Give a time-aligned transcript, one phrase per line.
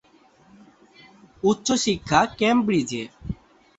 [1.43, 3.03] উচ্চ শিক্ষা কেমব্রিজে।